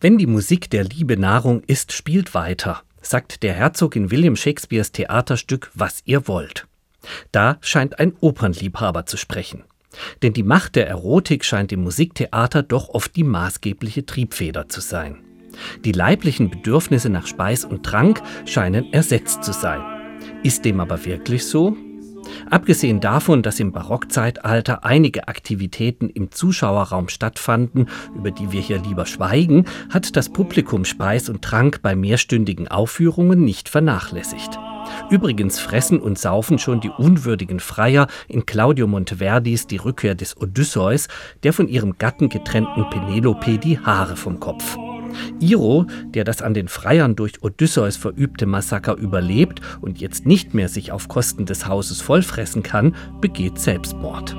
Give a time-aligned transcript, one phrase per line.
[0.00, 4.92] Wenn die Musik der Liebe Nahrung ist, spielt weiter, sagt der Herzog in William Shakespeares
[4.92, 6.68] Theaterstück Was ihr wollt.
[7.32, 9.64] Da scheint ein Opernliebhaber zu sprechen.
[10.22, 15.18] Denn die Macht der Erotik scheint im Musiktheater doch oft die maßgebliche Triebfeder zu sein.
[15.84, 19.82] Die leiblichen Bedürfnisse nach Speis und Trank scheinen ersetzt zu sein.
[20.44, 21.76] Ist dem aber wirklich so?
[22.50, 29.06] Abgesehen davon, dass im Barockzeitalter einige Aktivitäten im Zuschauerraum stattfanden, über die wir hier lieber
[29.06, 34.58] schweigen, hat das Publikum Speis und Trank bei mehrstündigen Aufführungen nicht vernachlässigt.
[35.10, 41.08] Übrigens fressen und saufen schon die unwürdigen Freier in Claudio Monteverdis Die Rückkehr des Odysseus,
[41.42, 44.78] der von ihrem Gatten getrennten Penelope die Haare vom Kopf.
[45.40, 50.68] Iro, der das an den Freiern durch Odysseus verübte Massaker überlebt und jetzt nicht mehr
[50.68, 54.36] sich auf Kosten des Hauses vollfressen kann, begeht Selbstmord.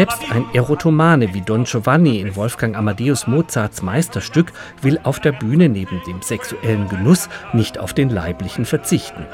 [0.00, 5.68] Selbst ein Erotomane wie Don Giovanni in Wolfgang Amadeus Mozarts Meisterstück will auf der Bühne
[5.68, 9.26] neben dem sexuellen Genuss nicht auf den leiblichen verzichten.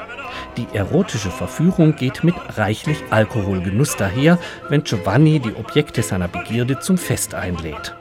[0.57, 6.97] Die erotische Verführung geht mit reichlich Alkoholgenuss daher, wenn Giovanni die Objekte seiner Begierde zum
[6.97, 7.95] Fest einlädt.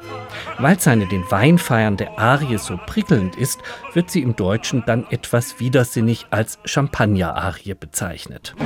[0.58, 3.61] Weil seine den Wein feiernde Arie so prickelnd ist,
[3.92, 8.56] wird sie im Deutschen dann etwas widersinnig als Champagner-Arie bezeichnet.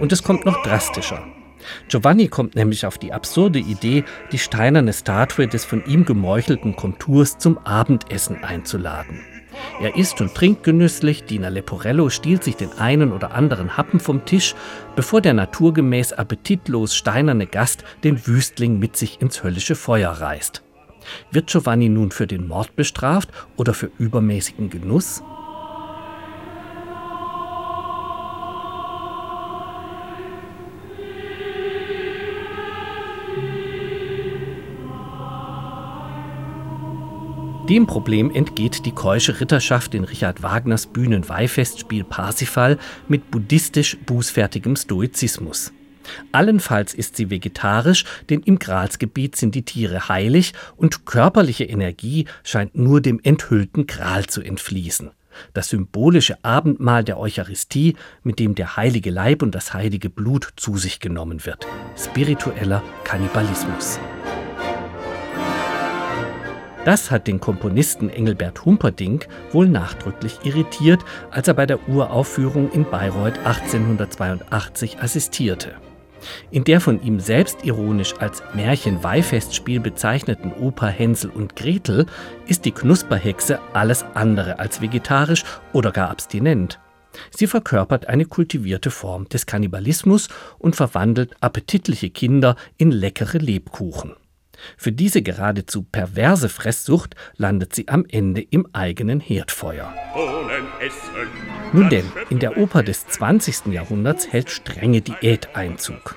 [0.00, 1.26] Und es kommt noch drastischer.
[1.88, 7.38] Giovanni kommt nämlich auf die absurde Idee, die steinerne Statue des von ihm gemeuchelten Konturs
[7.38, 9.20] zum Abendessen einzuladen.
[9.80, 14.24] Er isst und trinkt genüsslich, Diener Leporello stiehlt sich den einen oder anderen Happen vom
[14.24, 14.54] Tisch,
[14.94, 20.62] bevor der naturgemäß appetitlos steinerne Gast den Wüstling mit sich ins höllische Feuer reißt.
[21.30, 25.22] Wird Giovanni nun für den Mord bestraft oder für übermäßigen Genuss?
[37.68, 45.70] Dem Problem entgeht die keusche Ritterschaft in Richard Wagners Bühnenweihfestspiel Parsifal mit buddhistisch bußfertigem Stoizismus.
[46.32, 52.74] Allenfalls ist sie vegetarisch, denn im Gralsgebiet sind die Tiere heilig und körperliche Energie scheint
[52.74, 55.10] nur dem enthüllten Gral zu entfließen.
[55.52, 60.78] Das symbolische Abendmahl der Eucharistie, mit dem der heilige Leib und das heilige Blut zu
[60.78, 61.66] sich genommen wird.
[61.98, 64.00] Spiritueller Kannibalismus.
[66.88, 72.86] Das hat den Komponisten Engelbert Humperdinck wohl nachdrücklich irritiert, als er bei der Uraufführung in
[72.88, 75.74] Bayreuth 1882 assistierte.
[76.50, 82.06] In der von ihm selbst ironisch als Märchen-Weihfestspiel bezeichneten Oper Hänsel und Gretel
[82.46, 85.44] ist die Knusperhexe alles andere als vegetarisch
[85.74, 86.80] oder gar abstinent.
[87.36, 90.28] Sie verkörpert eine kultivierte Form des Kannibalismus
[90.58, 94.14] und verwandelt appetitliche Kinder in leckere Lebkuchen.
[94.76, 99.94] Für diese geradezu perverse Fresssucht landet sie am Ende im eigenen Herdfeuer.
[101.72, 103.66] Nun denn, in der Oper des 20.
[103.66, 106.16] Jahrhunderts hält strenge Diät Einzug.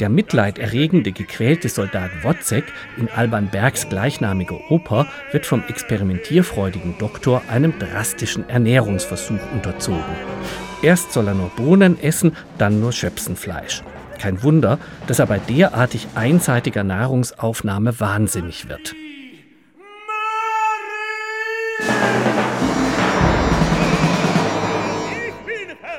[0.00, 2.64] Der mitleiderregende, gequälte Soldat Wozzeck
[2.96, 10.04] in Alban Bergs gleichnamiger Oper wird vom experimentierfreudigen Doktor einem drastischen Ernährungsversuch unterzogen.
[10.82, 13.82] Erst soll er nur Bohnen essen, dann nur Schöpsenfleisch.
[14.18, 18.94] Kein Wunder, dass er bei derartig einseitiger Nahrungsaufnahme wahnsinnig wird.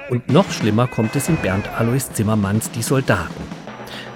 [0.09, 3.43] Und noch schlimmer kommt es in Bernd Alois Zimmermanns Die Soldaten.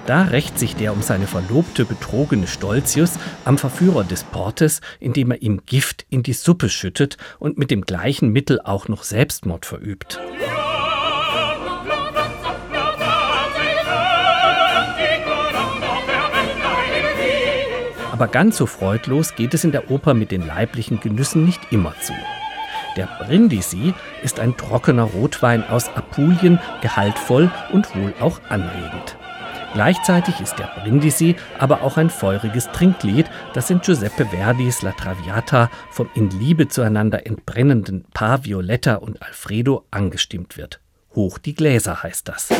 [0.06, 5.42] Da rächt sich der um seine Verlobte betrogene Stolzius am Verführer des Portes, indem er
[5.42, 10.18] ihm Gift in die Suppe schüttet und mit dem gleichen Mittel auch noch Selbstmord verübt.
[18.20, 21.94] Aber ganz so freudlos geht es in der Oper mit den leiblichen Genüssen nicht immer
[22.02, 22.12] zu.
[22.94, 29.16] Der Brindisi ist ein trockener Rotwein aus Apulien, gehaltvoll und wohl auch anregend.
[29.72, 33.24] Gleichzeitig ist der Brindisi aber auch ein feuriges Trinklied,
[33.54, 39.86] das in Giuseppe Verdis La Traviata vom in Liebe zueinander entbrennenden Paar Violetta und Alfredo
[39.90, 40.78] angestimmt wird.
[41.14, 42.50] Hoch die Gläser heißt das.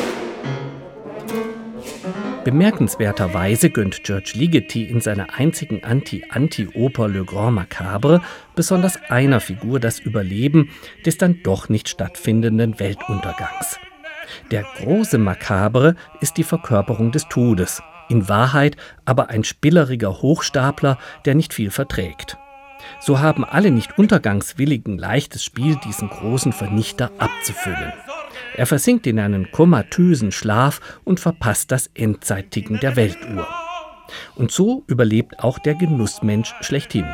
[2.44, 8.22] Bemerkenswerterweise gönnt George Ligeti in seiner einzigen Anti-Anti-Oper Le Grand Macabre
[8.54, 10.70] besonders einer Figur das Überleben
[11.04, 13.78] des dann doch nicht stattfindenden Weltuntergangs.
[14.50, 21.34] Der große Macabre ist die Verkörperung des Todes, in Wahrheit aber ein spilleriger Hochstapler, der
[21.34, 22.38] nicht viel verträgt.
[23.00, 27.92] So haben alle nicht untergangswilligen leichtes Spiel, diesen großen Vernichter abzufüllen.
[28.56, 33.46] Er versinkt in einen komatösen Schlaf und verpasst das Endzeitticken der Weltuhr.
[34.34, 37.06] Und so überlebt auch der Genussmensch schlechthin.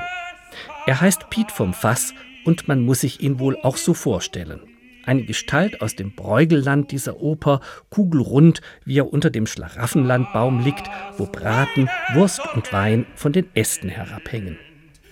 [0.87, 4.61] Er heißt Piet vom Fass und man muss sich ihn wohl auch so vorstellen.
[5.05, 7.61] Eine Gestalt aus dem Bräugelland dieser Oper,
[7.91, 13.89] kugelrund, wie er unter dem Schlaraffenlandbaum liegt, wo Braten, Wurst und Wein von den Ästen
[13.89, 14.59] herabhängen.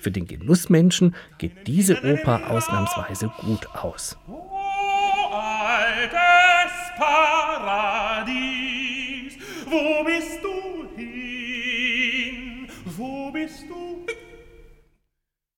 [0.00, 4.18] Für den Genussmenschen geht diese Oper ausnahmsweise gut aus.